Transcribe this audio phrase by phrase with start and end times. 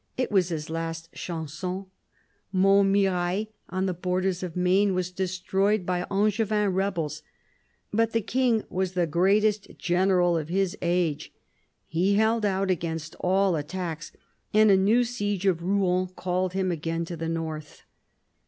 [0.17, 1.85] It was his last chanson.
[2.51, 7.21] Montmirail, on the borders of Maine, was destroyed by Angevin rebels.
[7.93, 11.31] But the king was the greatest general of his age.
[11.87, 14.11] He held out against all attacks,
[14.55, 17.83] and a new siege of Rouen called him again to the north.